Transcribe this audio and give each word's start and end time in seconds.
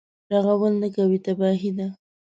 رغول 0.45 0.73
نه 0.81 0.87
کوي 0.95 1.17
تباهي 1.25 1.71
ده. 1.77 1.87